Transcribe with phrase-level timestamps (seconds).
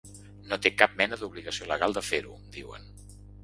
[0.53, 2.93] No té cap mena d’obligació legal de fer-ho –diuen–.